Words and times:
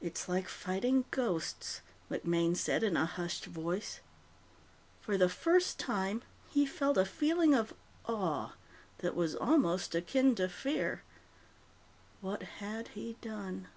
"It's 0.00 0.26
like 0.26 0.48
fighting 0.48 1.04
ghosts," 1.10 1.82
MacMaine 2.10 2.56
said 2.56 2.82
in 2.82 2.96
a 2.96 3.04
hushed 3.04 3.44
voice. 3.44 4.00
For 5.02 5.18
the 5.18 5.28
first 5.28 5.78
time, 5.78 6.22
he 6.48 6.64
felt 6.64 6.96
a 6.96 7.04
feeling 7.04 7.54
of 7.54 7.74
awe 8.06 8.54
that 9.00 9.14
was 9.14 9.34
almost 9.36 9.94
akin 9.94 10.34
to 10.36 10.48
fear. 10.48 11.02
What 12.22 12.42
had 12.42 12.88
he 12.96 13.18
done? 13.20 13.68